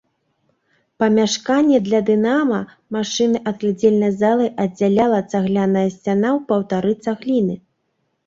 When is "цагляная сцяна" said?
5.31-6.29